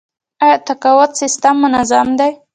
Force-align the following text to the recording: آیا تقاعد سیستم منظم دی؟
آیا 0.43 0.57
تقاعد 0.67 1.11
سیستم 1.19 1.55
منظم 1.63 2.07
دی؟ 2.19 2.31